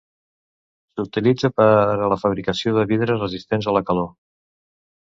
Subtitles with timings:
[0.99, 4.15] S'utilitza per a la fabricació de vidres resistents a la calor.